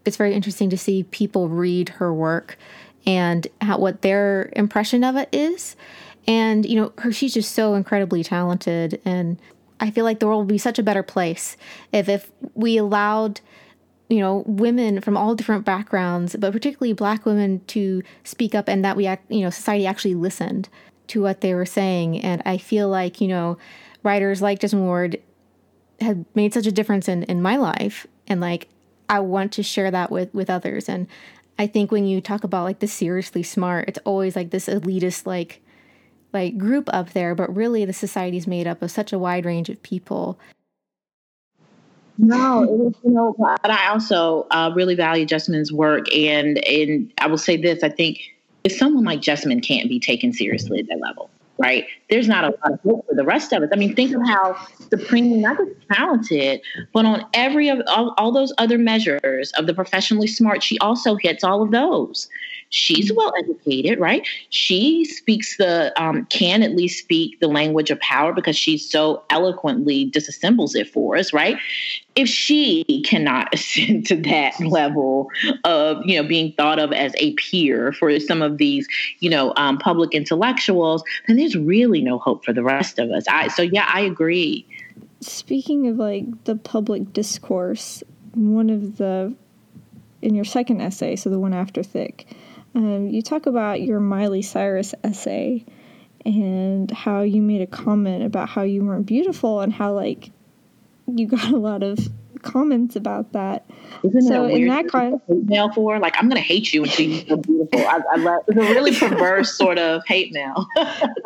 [0.05, 2.58] it's very interesting to see people read her work
[3.05, 5.75] and how, what their impression of it is.
[6.27, 8.99] And, you know, her, she's just so incredibly talented.
[9.05, 9.39] And
[9.79, 11.58] I feel like the world would be such a better place
[11.91, 13.41] if, if we allowed
[14.08, 18.86] you know women from all different backgrounds but particularly black women to speak up and
[18.86, 20.69] that we act you know society actually listened
[21.07, 22.21] to what they were saying.
[22.21, 23.57] And I feel like, you know,
[24.03, 25.21] writers like Jesmyn Ward
[25.99, 28.05] have made such a difference in, in my life.
[28.27, 28.67] And like,
[29.09, 30.89] I want to share that with, with others.
[30.89, 31.07] And
[31.57, 35.25] I think when you talk about like the seriously smart, it's always like this elitist,
[35.25, 35.61] like,
[36.33, 39.45] like group up there, but really the society is made up of such a wide
[39.45, 40.37] range of people.
[42.17, 47.11] No, it was, you know, but I also uh, really value Jesmyn's work, and and
[47.19, 48.19] I will say this: I think
[48.65, 51.86] if someone like Jesmyn can't be taken seriously at that level, right?
[52.10, 53.69] There's not a lot of hope for the rest of us.
[53.71, 54.58] I mean, think of how
[54.89, 59.73] supremely not just talented, but on every of all, all those other measures of the
[59.73, 62.28] professionally smart, she also hits all of those.
[62.69, 64.28] She's well educated, right?
[64.49, 69.23] She speaks the, um, can at least speak the language of power because she so
[69.30, 71.58] eloquently disassembles it for us, right?
[72.15, 75.30] If she cannot ascend to that level
[75.63, 78.88] of, you know, being thought of as a peer for some of these,
[79.19, 83.25] you know, um, public intellectuals, then there's really no hope for the rest of us.
[83.28, 84.67] I, so, yeah, I agree.
[85.21, 89.34] Speaking of like the public discourse, one of the
[90.21, 92.28] in your second essay, so the one after Thick,
[92.75, 95.65] um, you talk about your Miley Cyrus essay
[96.25, 100.31] and how you made a comment about how you weren't beautiful and how like
[101.07, 101.99] you got a lot of
[102.41, 103.69] comments about that.
[104.03, 107.38] Isn't so in that hate mail for like I'm gonna hate you until you're so
[107.38, 107.79] beautiful.
[107.79, 110.67] I, I love it's a really perverse sort of hate mail.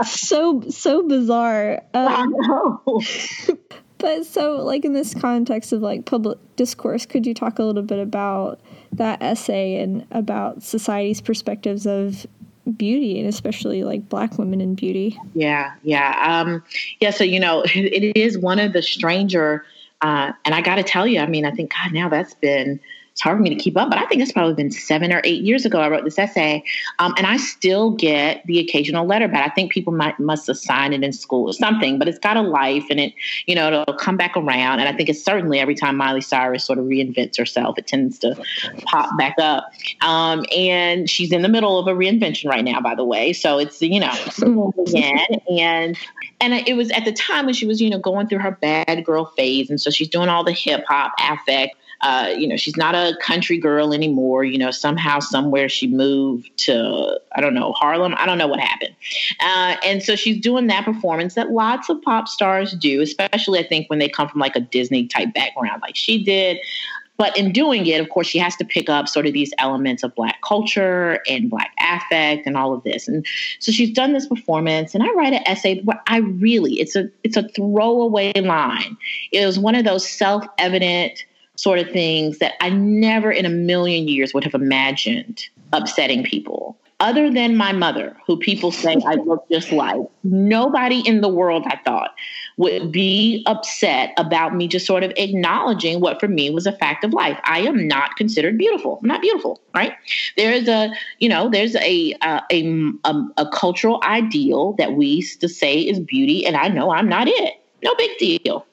[0.06, 1.84] so so bizarre.
[1.94, 3.02] Um, I know.
[4.00, 7.84] But so, like in this context of like public discourse, could you talk a little
[7.84, 8.62] bit about
[8.94, 12.26] that essay and about society's perspectives of
[12.78, 15.18] beauty and especially like black women in beauty?
[15.34, 16.64] Yeah, yeah, um,
[17.00, 17.12] yeah.
[17.12, 19.66] So you know, it is one of the stranger,
[20.02, 22.80] uh, and I got to tell you, I mean, I think God, now that's been
[23.20, 25.20] it's hard for me to keep up, but I think it's probably been seven or
[25.26, 26.64] eight years ago I wrote this essay.
[27.00, 29.52] Um, and I still get the occasional letter back.
[29.52, 32.42] I think people might must assign it in school or something, but it's got a
[32.42, 33.14] life and it,
[33.46, 34.80] you know, it'll come back around.
[34.80, 38.20] And I think it's certainly every time Miley Cyrus sort of reinvents herself, it tends
[38.20, 38.42] to
[38.86, 39.70] pop back up.
[40.00, 43.34] Um, and she's in the middle of a reinvention right now, by the way.
[43.34, 45.28] So it's, you know, again.
[45.50, 45.98] And
[46.40, 49.04] and it was at the time when she was, you know, going through her bad
[49.04, 49.70] girl phase.
[49.70, 53.16] And so she's doing all the hip hop affect uh, you know, she's not a
[53.22, 54.44] country girl anymore.
[54.44, 58.16] You know, somehow, somewhere she moved to, I don't know, Harlem.
[58.18, 58.96] I don't know what happened.
[59.42, 63.68] Uh, and so she's doing that performance that lots of pop stars do, especially I
[63.68, 66.58] think when they come from like a Disney type background, like she did.
[67.18, 70.04] But in doing it, of course, she has to pick up sort of these elements
[70.04, 73.10] of Black culture and Black affect and all of this.
[73.10, 73.26] And
[73.60, 77.10] so she's done this performance, and I write an essay where I really it's a
[77.26, 78.96] it's a throwaway line.
[79.34, 81.26] It was one of those self evident
[81.60, 85.44] sort of things that I never in a million years would have imagined
[85.74, 86.78] upsetting people.
[87.02, 91.64] Other than my mother, who people say I look just like, nobody in the world,
[91.66, 92.14] I thought,
[92.58, 97.06] would be upset about me just sort of acknowledging what for me was a fact
[97.06, 97.40] of life.
[97.46, 99.00] I am not considered beautiful.
[99.02, 99.94] I'm not beautiful, right?
[100.36, 105.40] There's a, you know, there's a a, a, a, a cultural ideal that we used
[105.42, 107.54] to say is beauty, and I know I'm not it.
[107.82, 108.66] No big deal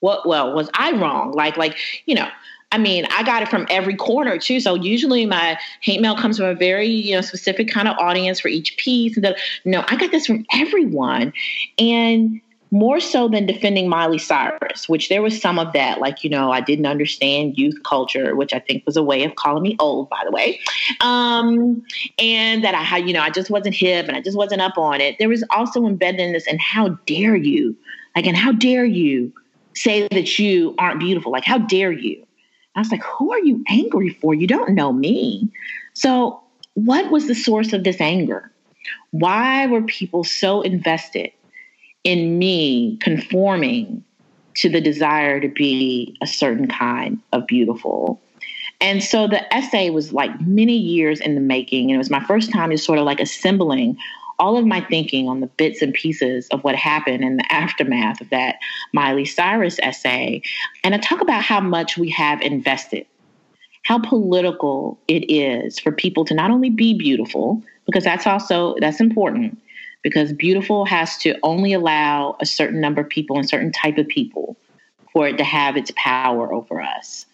[0.00, 2.28] what well was i wrong like like you know
[2.72, 4.60] I mean, I got it from every corner too.
[4.60, 8.38] So usually my hate mail comes from a very, you know, specific kind of audience
[8.38, 9.16] for each piece.
[9.16, 11.32] And the, no, I got this from everyone.
[11.78, 12.40] And
[12.72, 16.52] more so than defending Miley Cyrus, which there was some of that, like, you know,
[16.52, 20.08] I didn't understand youth culture, which I think was a way of calling me old,
[20.08, 20.60] by the way.
[21.00, 21.82] Um,
[22.18, 24.78] and that I had, you know, I just wasn't hip and I just wasn't up
[24.78, 25.16] on it.
[25.18, 27.76] There was also embedded in this, and how dare you?
[28.14, 29.32] Like, and how dare you
[29.74, 31.32] say that you aren't beautiful.
[31.32, 32.26] Like, how dare you?
[32.74, 34.34] I was like, who are you angry for?
[34.34, 35.48] You don't know me.
[35.94, 36.40] So,
[36.74, 38.50] what was the source of this anger?
[39.10, 41.32] Why were people so invested
[42.04, 44.04] in me conforming
[44.54, 48.20] to the desire to be a certain kind of beautiful?
[48.80, 51.90] And so the essay was like many years in the making.
[51.90, 53.98] And it was my first time is sort of like assembling
[54.40, 58.20] all of my thinking on the bits and pieces of what happened in the aftermath
[58.20, 58.56] of that
[58.92, 60.42] Miley Cyrus essay.
[60.82, 63.06] And I talk about how much we have invested,
[63.84, 68.98] how political it is for people to not only be beautiful, because that's also that's
[68.98, 69.60] important,
[70.02, 74.08] because beautiful has to only allow a certain number of people and certain type of
[74.08, 74.56] people
[75.12, 77.26] for it to have its power over us.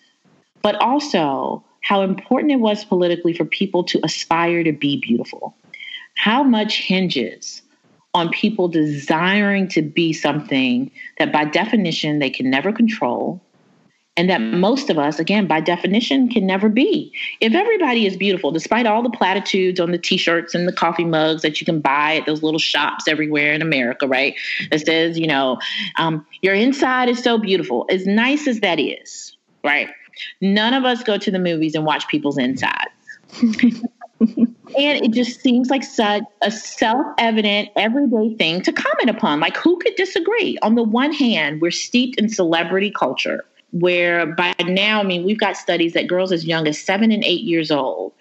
[0.63, 5.55] But also how important it was politically for people to aspire to be beautiful
[6.17, 7.63] how much hinges
[8.15, 13.41] on people desiring to be something that by definition they can never control
[14.17, 17.13] and that most of us again by definition can never be.
[17.41, 21.43] If everybody is beautiful despite all the platitudes on the t-shirts and the coffee mugs
[21.43, 24.35] that you can buy at those little shops everywhere in america right?
[24.71, 25.59] That says you know
[25.97, 29.89] um, your inside is so beautiful as nice as that is right?
[30.41, 32.91] None of us go to the movies and watch people's insides
[34.79, 39.41] and it just seems like such a self-evident everyday thing to comment upon.
[39.41, 40.59] Like who could disagree?
[40.63, 45.41] On the one hand we're steeped in celebrity culture where by now i mean we've
[45.41, 48.13] got studies that girls as young as seven and eight years old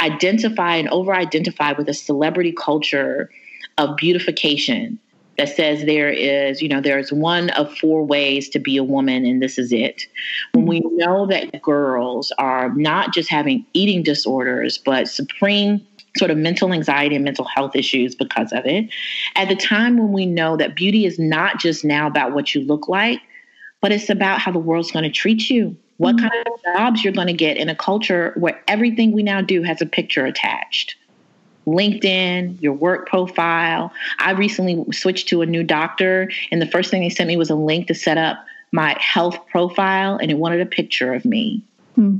[0.00, 3.30] identify and over identify with a celebrity culture
[3.78, 4.98] of beautification
[5.36, 9.24] that says there is, you know, there's one of four ways to be a woman,
[9.24, 10.06] and this is it.
[10.52, 16.38] When we know that girls are not just having eating disorders, but supreme sort of
[16.38, 18.88] mental anxiety and mental health issues because of it.
[19.34, 22.62] At the time when we know that beauty is not just now about what you
[22.62, 23.20] look like,
[23.80, 26.28] but it's about how the world's going to treat you, what mm-hmm.
[26.28, 29.62] kind of jobs you're going to get in a culture where everything we now do
[29.62, 30.96] has a picture attached.
[31.66, 33.92] LinkedIn, your work profile.
[34.18, 37.50] I recently switched to a new doctor, and the first thing they sent me was
[37.50, 41.62] a link to set up my health profile, and it wanted a picture of me.
[41.94, 42.18] Hmm.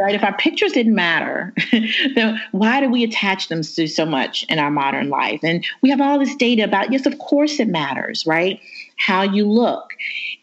[0.00, 0.14] Right?
[0.14, 1.52] If our pictures didn't matter,
[2.14, 5.40] then why do we attach them to so much in our modern life?
[5.42, 8.60] And we have all this data about, yes, of course it matters, right?
[8.96, 9.92] How you look.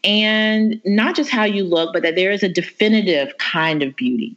[0.04, 4.36] And not just how you look, but that there is a definitive kind of beauty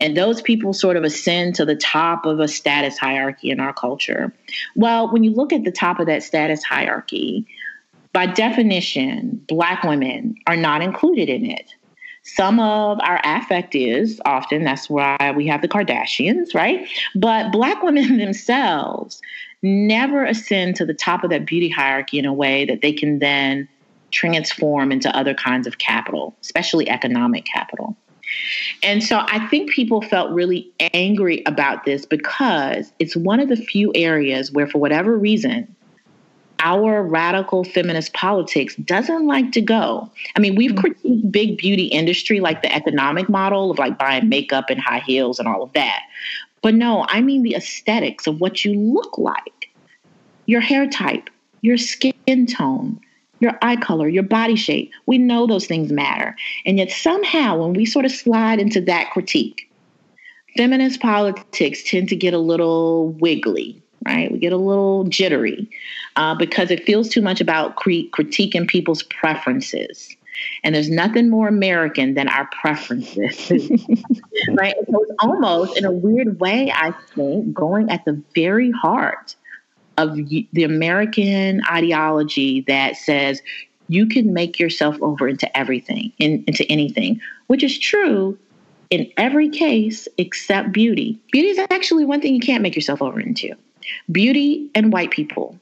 [0.00, 3.72] and those people sort of ascend to the top of a status hierarchy in our
[3.72, 4.32] culture.
[4.76, 7.46] Well, when you look at the top of that status hierarchy,
[8.12, 11.72] by definition, Black women are not included in it.
[12.22, 16.86] Some of our affect is often, that's why we have the Kardashians, right?
[17.14, 19.20] But Black women themselves
[19.62, 23.18] never ascend to the top of that beauty hierarchy in a way that they can
[23.18, 23.68] then
[24.10, 27.96] transform into other kinds of capital, especially economic capital.
[28.82, 33.56] And so I think people felt really angry about this because it's one of the
[33.56, 35.74] few areas where, for whatever reason,
[36.60, 40.10] our radical feminist politics doesn't like to go.
[40.36, 41.08] I mean, we've mm-hmm.
[41.08, 45.38] critiqued big beauty industry like the economic model of like buying makeup and high heels
[45.38, 46.00] and all of that.
[46.62, 49.70] But no, I mean the aesthetics of what you look like,
[50.46, 51.30] your hair type,
[51.62, 53.00] your skin tone,
[53.40, 54.90] your eye color, your body shape.
[55.06, 56.36] We know those things matter.
[56.66, 59.70] And yet, somehow, when we sort of slide into that critique,
[60.56, 64.30] feminist politics tend to get a little wiggly, right?
[64.30, 65.70] We get a little jittery
[66.16, 70.14] uh, because it feels too much about cre- critiquing people's preferences.
[70.62, 73.50] And there's nothing more American than our preferences,
[74.52, 74.74] right?
[74.90, 79.34] So it's almost, in a weird way, I think, going at the very heart
[79.98, 83.42] of the American ideology that says
[83.88, 88.38] you can make yourself over into everything, in, into anything, which is true
[88.90, 91.18] in every case except beauty.
[91.32, 93.54] Beauty is actually one thing you can't make yourself over into
[94.12, 95.58] beauty and white people.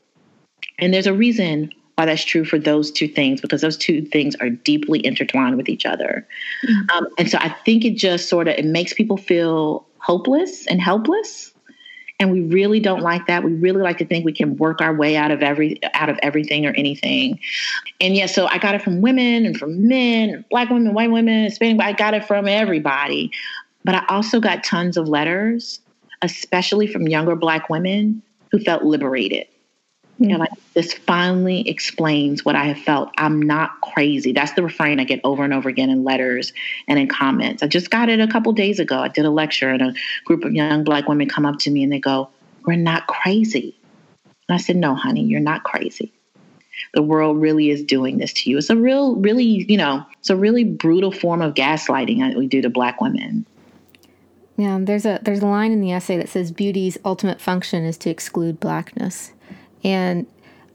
[0.79, 4.37] And there's a reason why that's true for those two things because those two things
[4.37, 6.27] are deeply intertwined with each other.
[6.69, 6.99] Mm-hmm.
[6.99, 10.81] Um, and so I think it just sort of it makes people feel hopeless and
[10.81, 11.53] helpless
[12.19, 13.45] and we really don't like that.
[13.45, 16.19] We really like to think we can work our way out of every out of
[16.23, 17.39] everything or anything.
[18.01, 21.45] And yeah so i got it from women and from men black women white women
[21.45, 23.31] hispanic i got it from everybody.
[23.85, 25.81] But i also got tons of letters
[26.23, 29.47] especially from younger black women who felt liberated
[30.17, 30.25] Mm-hmm.
[30.25, 33.13] You know, like this finally explains what I have felt.
[33.19, 34.33] I'm not crazy.
[34.33, 36.55] That's the refrain I get over and over again in letters
[36.89, 37.63] and in comments.
[37.63, 38.99] I just got it a couple days ago.
[38.99, 39.95] I did a lecture and a
[40.25, 42.31] group of young black women come up to me and they go,
[42.65, 43.77] We're not crazy.
[44.49, 46.13] And I said, No, honey, you're not crazy.
[46.95, 48.59] The world really is doing this to you.
[48.59, 52.47] It's a real, really, you know, it's a really brutal form of gaslighting that we
[52.47, 53.47] do to black women.
[54.57, 57.99] Yeah, there's a there's a line in the essay that says beauty's ultimate function is
[57.99, 59.33] to exclude blackness.
[59.87, 60.27] And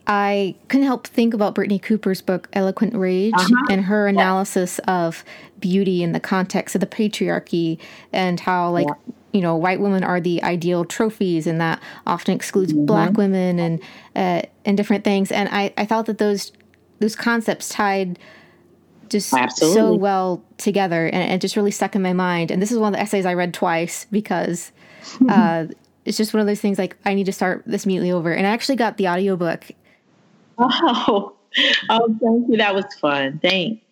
[0.06, 3.66] I couldn't help think about Brittney Cooper's book Eloquent Rage uh-huh.
[3.70, 5.04] and her analysis yeah.
[5.04, 5.24] of
[5.60, 7.78] beauty in the context of the patriarchy
[8.12, 9.12] and how like yeah.
[9.32, 12.86] you know white women are the ideal trophies and that often excludes mm-hmm.
[12.86, 13.80] black women and
[14.16, 16.50] uh, and different things and I, I thought that those
[16.98, 18.18] those concepts tied
[19.08, 19.74] just Absolutely.
[19.76, 22.92] so well together and it just really stuck in my mind and this is one
[22.92, 24.72] of the essays I read twice because
[25.28, 25.66] uh,
[26.04, 28.32] it's just one of those things like I need to start this immediately over.
[28.32, 29.66] And I actually got the audiobook.
[30.58, 31.34] Oh,
[31.90, 32.56] oh, thank you.
[32.56, 33.40] That was fun.
[33.42, 33.82] Thanks.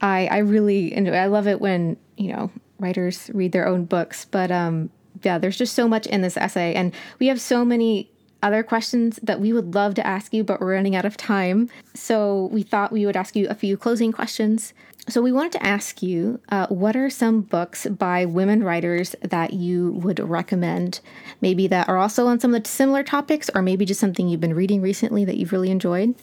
[0.00, 1.12] I I really enjoy.
[1.12, 4.24] I love it when you know writers read their own books.
[4.24, 4.90] But um,
[5.22, 8.10] yeah, there's just so much in this essay, and we have so many
[8.42, 11.68] other questions that we would love to ask you, but we're running out of time.
[11.94, 14.72] So we thought we would ask you a few closing questions.
[15.10, 19.52] So we wanted to ask you uh, what are some books by women writers that
[19.52, 21.00] you would recommend?
[21.40, 24.40] Maybe that are also on some of the similar topics, or maybe just something you've
[24.40, 26.14] been reading recently that you've really enjoyed?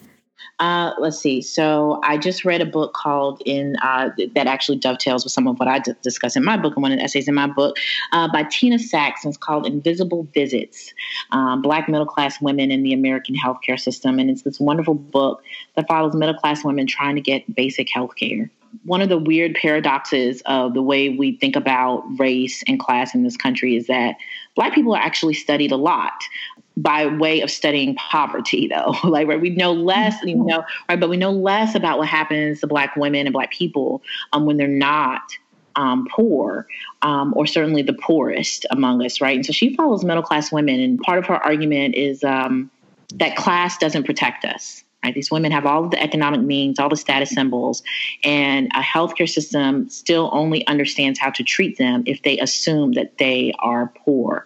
[0.59, 1.41] Uh, let's see.
[1.41, 5.59] So I just read a book called in uh, that actually dovetails with some of
[5.59, 7.75] what I d- discuss in my book and one of the essays in my book
[8.13, 9.25] uh, by Tina Sacks.
[9.25, 10.93] It's called Invisible Visits:
[11.31, 14.17] um, Black Middle Class Women in the American Healthcare System.
[14.17, 15.43] And it's this wonderful book
[15.75, 18.49] that follows middle class women trying to get basic health care
[18.85, 23.23] one of the weird paradoxes of the way we think about race and class in
[23.23, 24.15] this country is that
[24.55, 26.23] black people are actually studied a lot
[26.75, 31.09] by way of studying poverty though like right we know less you know right but
[31.09, 34.01] we know less about what happens to black women and black people
[34.33, 35.21] um, when they're not
[35.77, 36.67] um, poor,
[37.03, 39.35] um, or certainly the poorest among us, right?
[39.35, 42.69] And so she follows middle class women, and part of her argument is um,
[43.15, 44.83] that class doesn't protect us.
[45.07, 45.15] Right?
[45.15, 47.81] These women have all of the economic means, all the status symbols,
[48.25, 53.17] and a healthcare system still only understands how to treat them if they assume that
[53.17, 54.45] they are poor.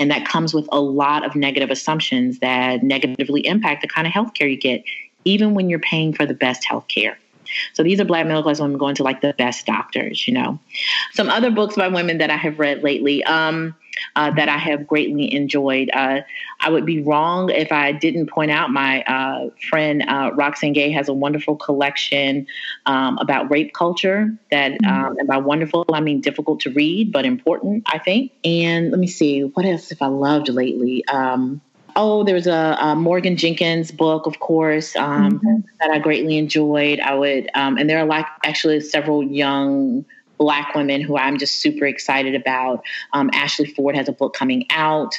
[0.00, 4.12] And that comes with a lot of negative assumptions that negatively impact the kind of
[4.12, 4.82] healthcare you get,
[5.24, 7.14] even when you're paying for the best healthcare.
[7.72, 10.58] So these are black middle class women going to like the best doctors, you know.
[11.12, 13.24] Some other books by women that I have read lately.
[13.24, 13.74] Um,
[14.16, 15.90] uh, that I have greatly enjoyed.
[15.92, 16.20] Uh,
[16.60, 20.90] I would be wrong if I didn't point out my uh, friend uh, Roxane Gay
[20.92, 22.46] has a wonderful collection
[22.86, 24.86] um, about rape culture that, mm-hmm.
[24.86, 28.32] um, and by wonderful, I mean difficult to read, but important, I think.
[28.44, 31.04] And let me see, what else have I loved lately?
[31.06, 31.60] Um,
[31.96, 35.60] Oh, there's a, a, Morgan Jerkins book, of course, um, mm-hmm.
[35.80, 37.00] that I greatly enjoyed.
[37.00, 40.04] I would, um, and there are like actually several young
[40.38, 42.82] black women who I'm just super excited about.
[43.12, 45.14] Um, Ashley Ford has a book coming out.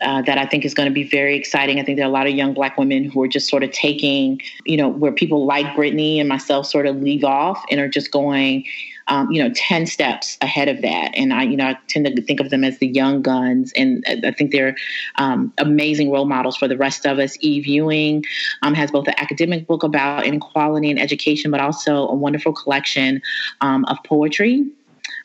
[0.00, 1.78] Uh, that I think is going to be very exciting.
[1.78, 3.70] I think there are a lot of young black women who are just sort of
[3.70, 7.86] taking, you know, where people like Brittney and myself sort of leave off and are
[7.86, 8.64] just going,
[9.12, 11.10] um, you know, 10 steps ahead of that.
[11.14, 13.70] And I, you know, I tend to think of them as the young guns.
[13.76, 14.74] And I think they're
[15.16, 17.36] um, amazing role models for the rest of us.
[17.40, 18.24] Eve Ewing
[18.62, 23.20] um, has both an academic book about inequality and education, but also a wonderful collection
[23.60, 24.64] um, of poetry.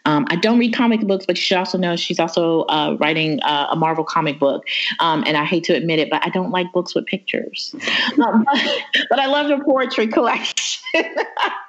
[0.03, 3.41] Um, I don't read comic books, but you should also know she's also uh, writing
[3.43, 4.65] uh, a Marvel comic book.
[4.99, 7.73] Um, and I hate to admit it, but I don't like books with pictures.
[8.21, 10.83] Um, but, but, I love her poetry collection.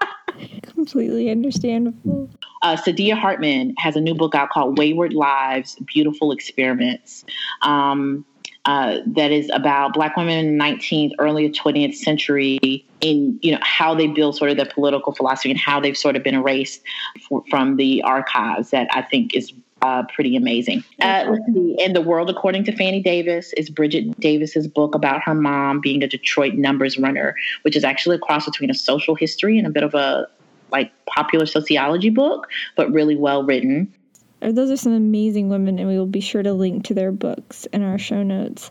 [0.85, 2.31] Completely understandable.
[2.63, 7.25] Uh, Saidiya Hartman has a new book out called Wayward Lives Beautiful Experiments.
[7.63, 8.25] Um,
[8.65, 13.59] uh, that is about Black women in the 19th, early 20th century, in you know
[13.61, 16.81] how they build sort of their political philosophy and how they've sort of been erased
[17.29, 18.71] for, from the archives.
[18.71, 19.53] That I think is
[19.83, 20.85] uh, pretty amazing.
[21.01, 21.35] Uh,
[21.79, 26.05] in the world, according to Fannie Davis, is Bridgett Davis's book about her mom being
[26.05, 29.71] a Detroit numbers runner, which is actually a cross between a social history and a
[29.71, 30.29] bit of a
[30.71, 33.93] like popular sociology book, but really well written.
[34.41, 37.67] Those are some amazing women, and we will be sure to link to their books
[37.67, 38.71] in our show notes.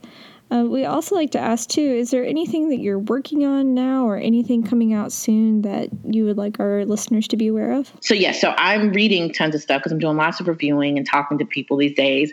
[0.51, 4.05] Uh, we also like to ask too is there anything that you're working on now
[4.05, 7.91] or anything coming out soon that you would like our listeners to be aware of?
[8.01, 10.97] So, yes, yeah, so I'm reading tons of stuff because I'm doing lots of reviewing
[10.97, 12.31] and talking to people these days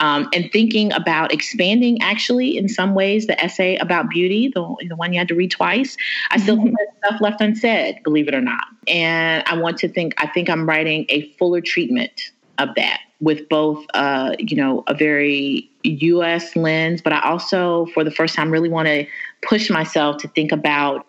[0.00, 4.96] um, and thinking about expanding actually in some ways the essay about beauty, the, the
[4.96, 5.96] one you had to read twice.
[6.30, 8.64] I still think there's stuff left unsaid, believe it or not.
[8.88, 13.48] And I want to think, I think I'm writing a fuller treatment of that with
[13.48, 16.56] both, uh, you know, a very U.S.
[16.56, 19.06] lens, but I also, for the first time, really want to
[19.42, 21.06] push myself to think about,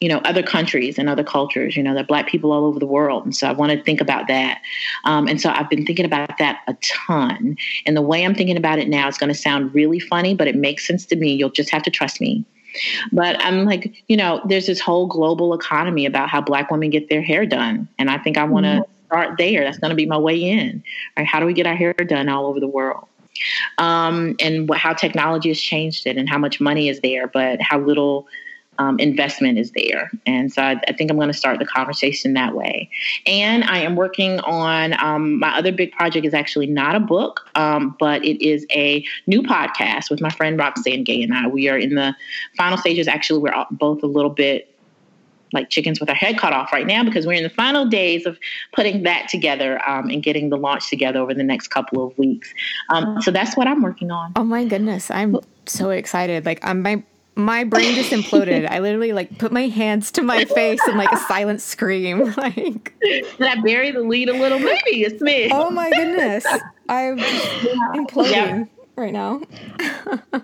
[0.00, 1.76] you know, other countries and other cultures.
[1.76, 3.82] You know, there are Black people all over the world, and so I want to
[3.82, 4.60] think about that.
[5.04, 7.56] Um, and so I've been thinking about that a ton.
[7.86, 10.46] And the way I'm thinking about it now is going to sound really funny, but
[10.46, 11.32] it makes sense to me.
[11.32, 12.44] You'll just have to trust me.
[13.10, 17.08] But I'm like, you know, there's this whole global economy about how Black women get
[17.08, 18.70] their hair done, and I think I want to.
[18.70, 19.64] Mm-hmm start there.
[19.64, 20.82] That's going to be my way in.
[21.16, 21.26] Right?
[21.26, 23.06] How do we get our hair done all over the world?
[23.78, 27.78] Um, and how technology has changed it, and how much money is there, but how
[27.78, 28.26] little
[28.78, 30.10] um, investment is there.
[30.26, 32.88] And so I, I think I'm going to start the conversation that way.
[33.26, 37.48] And I am working on um, my other big project is actually not a book,
[37.54, 41.48] um, but it is a new podcast with my friend Roxane Gay and I.
[41.48, 42.14] We are in the
[42.56, 43.08] final stages.
[43.08, 44.74] Actually, we're both a little bit
[45.52, 48.26] like chickens with our head cut off right now because we're in the final days
[48.26, 48.38] of
[48.72, 52.52] putting that together um, and getting the launch together over the next couple of weeks.
[52.90, 54.32] Um, so that's what I'm working on.
[54.36, 55.36] Oh my goodness, I'm
[55.66, 56.46] so excited!
[56.46, 57.02] Like I'm my
[57.34, 58.68] my brain just imploded.
[58.70, 62.34] I literally like put my hands to my face and like a silent scream.
[62.38, 64.58] Like did I bury the lead a little?
[64.58, 65.50] Maybe it's me.
[65.52, 66.44] Oh my goodness,
[66.88, 68.30] I'm imploding.
[68.30, 68.64] Yeah
[68.98, 69.40] right now.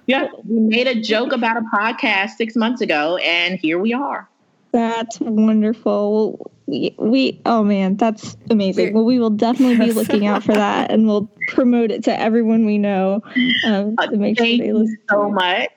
[0.06, 4.28] yeah, we made a joke about a podcast six months ago, and here we are.
[4.74, 6.50] That's wonderful.
[6.66, 8.92] We, we oh man, that's amazing.
[8.92, 12.66] Well, we will definitely be looking out for that, and we'll promote it to everyone
[12.66, 13.22] we know
[13.66, 14.98] um, to make sure they listen.
[15.08, 15.70] so much.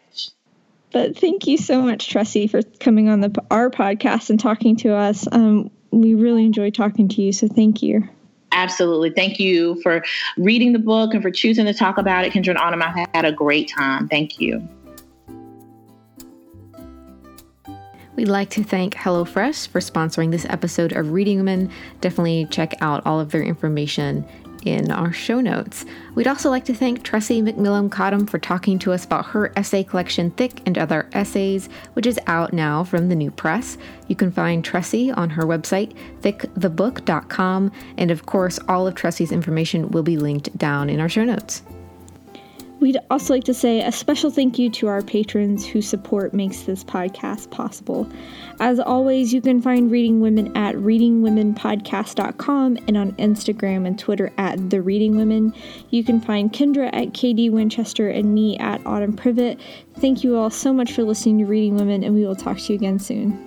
[0.92, 4.96] But thank you so much, Tressie, for coming on the our podcast and talking to
[4.96, 5.28] us.
[5.32, 8.02] Um, we really enjoyed talking to you, so thank you.
[8.52, 9.12] Absolutely.
[9.12, 10.04] Thank you for
[10.38, 12.82] reading the book and for choosing to talk about it, Kendra and Autumn.
[12.82, 14.08] I had a great time.
[14.08, 14.68] Thank you.
[18.18, 21.70] We'd like to thank HelloFresh for sponsoring this episode of Reading Women.
[22.02, 24.26] Definitely check out all of their information
[24.66, 25.86] in our show notes.
[26.16, 29.84] We'd also like to thank Tressie McMillan Cottom for talking to us about her essay
[29.84, 33.78] collection, Thick and Other Essays, which is out now from the New Press.
[34.08, 39.92] You can find Tressie on her website, thickthebook.com, and of course, all of Tressie's information
[39.92, 41.62] will be linked down in our show notes.
[42.80, 46.62] We'd also like to say a special thank you to our patrons whose support makes
[46.62, 48.08] this podcast possible.
[48.60, 54.70] As always, you can find Reading Women at readingwomenpodcast.com and on Instagram and Twitter at
[54.70, 55.56] The Reading Women.
[55.90, 59.60] You can find Kendra at KD Winchester and me at Autumn Privett.
[60.00, 62.74] Thank you all so much for listening to Reading Women, and we will talk to
[62.74, 63.47] you again soon.